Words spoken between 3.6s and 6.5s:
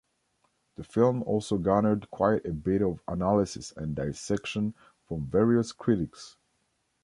and dissection from various critics.